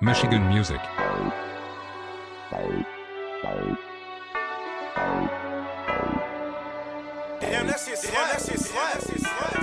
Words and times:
Michigan 0.00 0.46
music. 0.48 0.80
Damn, 7.40 7.66
that 7.66 7.80
shit 7.80 7.98
slap. 7.98 8.32
That 8.32 8.42
shit 8.42 8.60
slap. 8.60 8.92
That 8.92 9.02
shit 9.02 9.20
slap. 9.20 9.56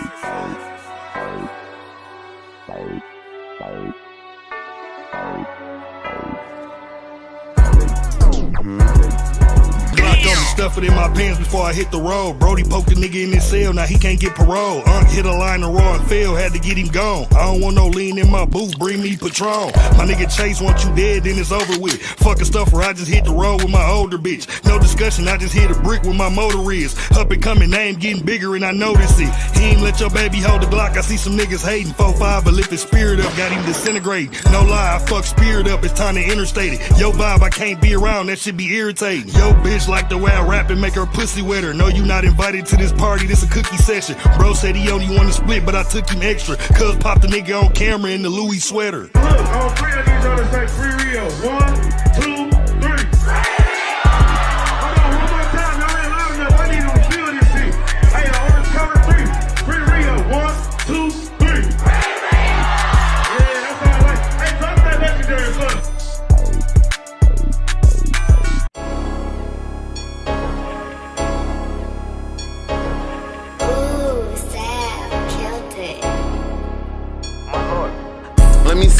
Stuff 10.53 10.77
it 10.77 10.83
in 10.83 10.93
my 10.93 11.09
pants 11.09 11.39
before 11.39 11.63
I 11.63 11.73
hit 11.73 11.89
the 11.89 11.99
road. 11.99 12.37
Brody 12.37 12.63
poked 12.63 12.91
a 12.91 12.95
nigga 12.95 13.23
in 13.23 13.31
his 13.31 13.43
cell, 13.43 13.73
now 13.73 13.87
he 13.87 13.97
can't 13.97 14.19
get 14.19 14.35
parole. 14.35 14.87
Unc 14.87 15.07
hit 15.07 15.25
a 15.25 15.31
line 15.31 15.63
of 15.63 15.73
raw 15.73 15.95
and 15.95 16.07
fail, 16.07 16.35
had 16.35 16.53
to 16.53 16.59
get 16.59 16.77
him 16.77 16.89
gone. 16.89 17.25
I 17.31 17.51
don't 17.51 17.59
want 17.59 17.75
no 17.75 17.87
lean 17.87 18.19
in 18.19 18.29
my 18.29 18.45
booth, 18.45 18.77
bring 18.77 19.01
me 19.01 19.17
Patron. 19.17 19.71
My 19.97 20.05
nigga 20.05 20.29
Chase 20.29 20.61
want 20.61 20.83
you 20.85 20.93
dead, 20.95 21.23
then 21.23 21.39
it's 21.39 21.51
over 21.51 21.79
with. 21.79 21.99
Fucking 22.21 22.45
stuffer, 22.45 22.83
I 22.83 22.93
just 22.93 23.07
hit 23.07 23.25
the 23.25 23.33
road 23.33 23.63
with 23.63 23.71
my 23.71 23.83
older 23.89 24.19
bitch. 24.19 24.47
No 24.63 24.77
discussion, 24.77 25.27
I 25.27 25.37
just 25.37 25.55
hit 25.55 25.71
a 25.71 25.73
brick 25.81 26.03
with 26.03 26.15
my 26.15 26.29
motor 26.29 26.71
is. 26.71 26.95
Up 27.17 27.31
and 27.31 27.41
coming, 27.41 27.71
name 27.71 27.95
getting 27.95 28.23
bigger 28.23 28.55
and 28.55 28.63
I 28.63 28.73
notice 28.73 29.19
it. 29.19 29.33
He 29.57 29.65
ain't 29.65 29.81
let 29.81 29.99
your 29.99 30.11
baby 30.11 30.37
hold 30.37 30.61
the 30.61 30.67
Glock, 30.67 30.95
I 30.95 31.01
see 31.01 31.17
some 31.17 31.35
niggas 31.35 31.65
hating. 31.65 31.93
4-5, 31.93 32.45
but 32.45 32.53
lift 32.53 32.69
his 32.69 32.83
spirit 32.83 33.19
up, 33.19 33.35
got 33.35 33.51
him 33.51 33.65
disintegrating. 33.65 34.31
No 34.51 34.61
lie, 34.61 34.97
I 34.97 34.99
fuck 34.99 35.23
spirit 35.23 35.67
up, 35.67 35.83
it's 35.83 35.93
time 35.93 36.13
to 36.13 36.23
interstate 36.23 36.73
it. 36.73 36.99
Yo 36.99 37.11
vibe, 37.11 37.41
I 37.41 37.49
can't 37.49 37.81
be 37.81 37.95
around, 37.95 38.27
that 38.27 38.37
should 38.37 38.55
be 38.55 38.71
irritating. 38.75 39.29
Yo 39.29 39.51
bitch 39.63 39.87
like 39.87 40.09
the 40.09 40.17
way 40.17 40.31
I 40.31 40.42
rap 40.43 40.69
and 40.69 40.79
make 40.79 40.93
her 40.93 41.05
pussy 41.05 41.41
wetter. 41.41 41.73
No, 41.73 41.87
you 41.87 42.05
not 42.05 42.25
invited 42.25 42.65
to 42.67 42.77
this 42.77 42.91
party, 42.91 43.27
this 43.27 43.43
a 43.43 43.47
cookie 43.47 43.77
session. 43.77 44.15
Bro 44.37 44.53
said 44.53 44.75
he 44.75 44.91
only 44.91 45.09
wanna 45.15 45.31
split, 45.31 45.65
but 45.65 45.75
I 45.75 45.83
took 45.83 46.09
him 46.09 46.21
extra. 46.21 46.57
Cuz 46.57 46.95
popped 46.97 47.21
the 47.21 47.27
nigga 47.27 47.63
on 47.63 47.71
camera 47.73 48.11
in 48.11 48.21
the 48.21 48.29
Louis 48.29 48.59
sweater. 48.59 49.09
Look, 49.13 49.15
on 49.15 49.75
three, 49.75 49.93
of 49.93 50.05
these 50.05 50.23
y'all 50.23 50.37
to 50.37 50.51
say 50.51 50.67
free 50.67 51.11
Rio. 51.11 51.29
One, 51.45 51.92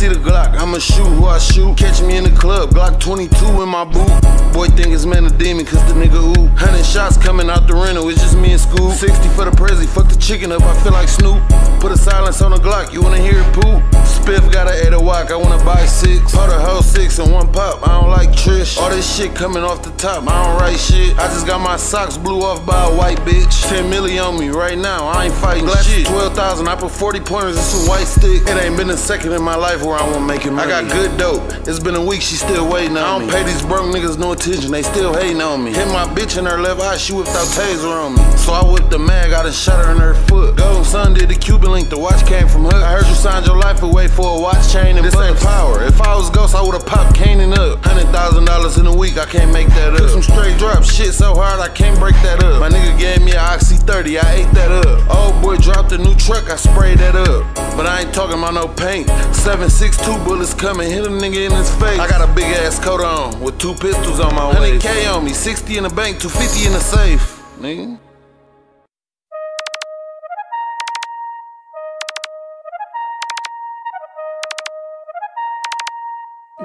see 0.04 0.10
the 0.10 0.20
Glock, 0.20 0.56
I'ma 0.60 0.80
shoot 0.80 1.06
who 1.06 1.26
I 1.26 1.38
shoot. 1.38 1.78
Catch 1.78 2.02
me 2.02 2.18
in 2.18 2.24
the 2.26 2.32
club, 2.32 2.72
Glock 2.72 3.00
22 3.00 3.62
in 3.62 3.70
my 3.70 3.86
boot. 3.86 4.12
Boy 4.54 4.68
think 4.68 4.94
it's 4.94 5.06
man 5.06 5.26
a 5.26 5.30
demon, 5.30 5.66
cause 5.66 5.82
the 5.88 5.94
nigga 5.94 6.20
ooh. 6.20 6.48
100 6.60 6.84
shots 6.84 7.16
coming 7.16 7.50
out 7.50 7.68
the 7.68 7.74
rental, 7.74 8.10
it's 8.10 8.22
just 8.22 8.38
me 8.38 8.52
and 8.52 8.62
Scoop. 8.62 8.92
60 8.92 9.30
for 9.30 9.46
the 9.46 9.52
Prezi, 9.52 9.88
fuck 9.88 10.10
the 10.10 10.18
chicken 10.18 10.52
up, 10.52 10.62
I 10.62 10.74
feel 10.84 10.92
like 10.92 11.08
Snoop. 11.08 11.42
Put 11.80 11.92
a 11.92 11.98
silence 11.98 12.42
on 12.42 12.52
the 12.52 12.58
Glock, 12.58 12.92
you 12.92 13.02
wanna 13.02 13.20
hear 13.20 13.40
it 13.40 13.54
poop? 13.54 13.93
Spiff 14.24 14.54
got 14.54 14.70
a 14.70 14.88
8 14.88 14.94
a 14.94 15.00
walk, 15.02 15.32
I 15.32 15.36
wanna 15.36 15.62
buy 15.66 15.86
six. 15.86 16.32
Hold 16.32 16.50
a 16.50 16.58
whole 16.58 16.82
six 16.82 17.20
and 17.20 17.30
one 17.30 17.52
pop, 17.52 17.86
I 17.86 18.00
don't 18.00 18.10
like 18.10 18.30
Trish. 18.30 18.78
All 18.78 18.90
this 18.90 19.04
shit 19.04 19.36
coming 19.36 19.64
off 19.64 19.84
the 19.84 19.92
top, 19.92 20.26
I 20.30 20.46
don't 20.46 20.62
write 20.62 20.80
shit. 20.80 21.20
I 21.20 21.28
just 21.28 21.46
got 21.46 21.60
my 21.60 21.76
socks 21.76 22.18
blew 22.18 22.42
off 22.42 22.66
by 22.66 22.86
a 22.86 22.96
white 22.96 23.18
bitch. 23.28 23.68
10 23.68 23.92
milli 23.92 24.24
on 24.26 24.40
me 24.40 24.48
right 24.48 24.78
now, 24.78 25.08
I 25.08 25.26
ain't 25.26 25.34
fighting 25.34 25.68
shit. 25.84 26.08
12,000, 26.08 26.70
I 26.70 26.76
put 26.78 26.92
40 26.92 27.20
pointers 27.20 27.58
and 27.58 27.66
some 27.66 27.90
white 27.90 28.08
stick. 28.08 28.48
It 28.48 28.64
ain't 28.64 28.78
been 28.78 28.92
a 28.92 28.96
second 28.98 29.34
in 29.34 29.44
my 29.44 29.56
life 29.56 29.84
where 29.84 29.98
I 29.98 30.10
won't 30.10 30.26
make 30.26 30.46
it 30.46 30.52
money. 30.52 30.72
I 30.72 30.84
got 30.84 30.90
good 30.94 31.18
dope, 31.18 31.44
it's 31.68 31.82
been 31.82 31.96
a 31.96 32.06
week, 32.06 32.22
she 32.22 32.36
still 32.36 32.72
waiting 32.72 32.96
on 32.96 33.24
me. 33.24 33.28
I 33.28 33.28
don't 33.28 33.30
pay 33.30 33.44
these 33.44 33.62
broke 33.62 33.94
niggas 33.94 34.18
no 34.18 34.32
attention, 34.32 34.72
they 34.72 34.84
still 34.84 35.14
hating 35.14 35.42
on 35.42 35.66
me. 35.66 35.74
Hit 35.74 35.90
my 35.90 36.06
bitch 36.06 36.38
in 36.38 36.46
her 36.46 36.62
left 36.62 36.80
eye, 36.80 36.96
she 36.96 37.12
whipped 37.12 37.28
out 37.32 37.48
taser 37.48 37.92
on 37.92 38.16
me. 38.16 38.38
So 38.38 38.54
I 38.54 38.64
whipped 38.64 38.90
the 38.90 39.00
mag, 39.00 39.32
got 39.32 39.46
a 39.46 39.52
shot 39.52 39.84
her 39.84 39.92
in 39.92 39.98
her 39.98 40.14
foot. 40.14 40.56
Golden 40.56 40.86
Sun 40.86 41.16
did 41.16 41.28
the 41.28 41.36
Cuban 41.36 41.74
link, 41.74 41.90
the 41.90 42.00
watch 42.00 42.26
came 42.26 42.48
from 42.48 42.64
her. 42.64 42.78
I 42.78 42.94
heard 42.94 43.08
you 43.08 43.16
signed 43.16 43.48
your 43.48 43.58
life 43.58 43.84
away 43.84 44.08
for 44.14 44.38
a 44.38 44.40
watch 44.40 44.72
chain 44.72 44.98
and 44.98 45.06
this 45.06 45.16
ain't 45.16 45.38
power. 45.40 45.84
If 45.84 46.00
I 46.02 46.16
was 46.16 46.30
Ghost, 46.30 46.56
I 46.56 46.62
would've 46.62 46.86
popped 46.86 47.18
Kanan 47.18 47.58
up. 47.58 47.84
Hundred 47.84 48.08
thousand 48.10 48.46
dollars 48.46 48.78
in 48.78 48.86
a 48.86 48.96
week, 48.96 49.18
I 49.18 49.26
can't 49.26 49.52
make 49.52 49.68
that 49.70 49.94
up. 49.94 49.98
Took 49.98 50.10
some 50.10 50.22
straight 50.22 50.58
drops, 50.58 50.94
shit 50.94 51.14
so 51.14 51.34
hard 51.34 51.60
I 51.60 51.70
can't 51.70 51.98
break 52.00 52.16
that 52.22 52.44
up. 52.44 52.60
My 52.60 52.70
nigga 52.70 52.98
gave 53.00 53.22
me 53.24 53.32
an 53.32 53.40
Oxy 53.40 53.76
30, 53.76 54.20
I 54.20 54.34
ate 54.34 54.52
that 54.54 54.72
up. 54.72 55.10
Old 55.10 55.42
boy 55.42 55.58
dropped 55.58 55.92
a 55.92 55.98
new 55.98 56.16
truck, 56.16 56.50
I 56.50 56.56
sprayed 56.56 57.00
that 57.00 57.16
up. 57.16 57.44
But 57.76 57.88
I 57.88 58.02
ain't 58.02 58.14
talking 58.14 58.38
about 58.38 58.54
no 58.54 58.68
paint. 58.68 59.08
762 59.34 60.24
bullets 60.24 60.54
coming, 60.54 60.90
hit 60.90 61.06
a 61.06 61.10
nigga 61.10 61.50
in 61.50 61.52
his 61.52 61.70
face. 61.76 62.00
I 62.00 62.08
got 62.08 62.22
a 62.22 62.32
big 62.34 62.46
ass 62.46 62.80
coat 62.80 63.02
on 63.02 63.40
with 63.42 63.58
two 63.58 63.74
pistols 63.74 64.20
on 64.20 64.36
my 64.36 64.48
waist. 64.60 64.86
100K 64.86 65.14
on 65.14 65.26
me, 65.26 65.34
60 65.34 65.78
in 65.78 65.84
the 65.84 65.90
bank, 65.90 66.20
250 66.20 66.68
in 66.68 66.74
the 66.74 66.80
safe. 66.80 67.42
Nigga. 67.60 68.13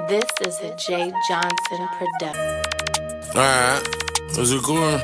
This 0.07 0.25
is 0.41 0.59
a 0.61 0.75
Jay 0.75 1.11
Johnson 1.27 1.87
production. 1.97 2.63
Alright, 3.35 3.87
is 4.37 4.51
it 4.51 4.63
cool? 4.63 5.01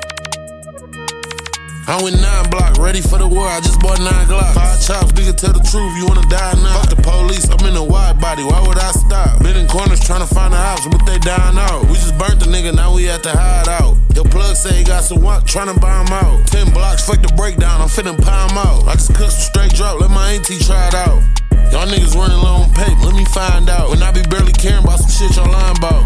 I 1.88 2.01
went 2.01 2.22
nine 2.22 2.50
block, 2.50 2.78
ready 2.78 3.01
for 3.01 3.17
the 3.17 3.28
war. 3.28 3.47
I 3.47 3.59
just 3.61 3.79
bought 3.79 4.00
nine 4.00 4.28
Glocks. 4.28 4.53
Five 4.53 4.81
chops, 4.85 5.11
nigga, 5.13 5.35
tell 5.35 5.53
the 5.53 5.59
truth. 5.59 5.94
You 5.97 6.07
wanna 6.07 6.28
die 6.29 6.53
now? 6.61 6.81
Fuck 6.81 6.95
the 6.95 7.01
police, 7.01 7.50
I'm 7.50 7.66
in 7.67 7.75
a 7.75 7.84
wide 7.84 8.19
body. 8.22 8.44
Why 8.44 8.61
would 8.66 8.78
I 8.78 8.91
stop? 8.91 9.41
Been 9.44 9.57
in 9.57 9.67
corners 9.67 10.00
trying 10.00 10.25
to 10.25 10.34
find 10.34 10.53
a 10.53 10.57
house, 10.57 10.88
but 10.88 11.05
they 11.05 11.19
dying 11.19 11.57
out. 11.57 11.85
We 11.85 11.94
just 11.94 12.17
burnt 12.17 12.39
the 12.39 12.45
nigga, 12.45 12.73
now 12.73 12.94
we 12.94 13.05
have 13.05 13.22
to 13.23 13.31
hide 13.31 13.67
out. 13.67 13.97
Your 14.16 14.25
plug 14.25 14.55
say 14.55 14.78
he 14.78 14.84
got 14.84 15.03
some 15.03 15.22
work, 15.22 15.45
trying 15.45 15.73
to 15.73 15.79
buy 15.79 16.01
him 16.01 16.13
out. 16.13 16.47
Ten 16.47 16.72
blocks, 16.73 17.05
fuck 17.05 17.22
the 17.22 17.34
breakdown, 17.35 17.81
I'm 17.81 17.89
finna 17.89 18.16
buy 18.17 18.47
him 18.47 18.57
out. 18.57 18.88
I 18.88 18.94
just 18.94 19.13
cut 19.13 19.31
straight 19.31 19.73
drop, 19.73 20.00
let 20.00 20.09
my 20.09 20.31
auntie 20.31 20.57
try 20.57 20.88
it 20.88 20.95
out. 20.95 21.22
Y'all 21.71 21.87
niggas 21.87 22.15
running 22.15 22.37
low 22.37 22.63
on 22.63 22.69
paper, 22.73 23.01
let 23.01 23.15
me 23.15 23.25
find 23.25 23.69
out. 23.69 23.89
When 23.89 24.01
I 24.01 24.11
be 24.11 24.21
barely 24.29 24.53
caring 24.53 24.83
about 24.83 24.99
some 24.99 25.09
shit 25.09 25.35
y'all 25.35 25.51
lying 25.51 25.77
about. 25.77 26.05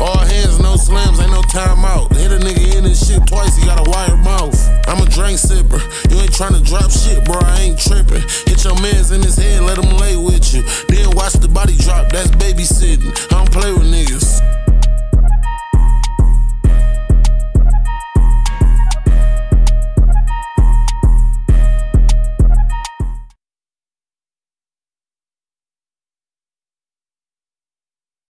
All 0.00 0.18
hands, 0.18 0.60
no 0.60 0.76
slams, 0.76 1.18
ain't 1.18 1.32
no 1.32 1.42
timeout. 1.50 2.14
Hit 2.16 2.30
a 2.30 2.38
nigga 2.38 2.76
in 2.78 2.84
his 2.84 3.02
shit 3.04 3.26
twice, 3.26 3.56
he 3.56 3.64
got 3.66 3.84
a 3.84 3.90
wired 3.90 4.18
mouth. 4.20 4.54
I'm 4.86 5.02
a 5.02 5.10
drink 5.10 5.38
sipper, 5.38 5.82
you 6.10 6.18
ain't 6.20 6.30
tryna 6.30 6.64
drop 6.64 6.90
shit, 6.90 7.24
bro, 7.24 7.36
I 7.42 7.68
ain't 7.68 7.78
tripping. 7.78 8.22
Hit 8.46 8.64
your 8.64 8.78
mans 8.80 9.10
in 9.10 9.22
his 9.22 9.36
head, 9.36 9.62
let 9.62 9.76
him 9.76 9.96
lay 9.98 10.16
with 10.16 10.54
you. 10.54 10.62
Then 10.88 11.10
watch 11.16 11.34
the 11.34 11.48
body 11.48 11.76
drop, 11.78 12.10
that's 12.10 12.30
babysitting. 12.30 13.10
I 13.32 13.42
don't 13.42 13.52
play 13.52 13.72
with 13.72 13.90
niggas. 13.90 14.17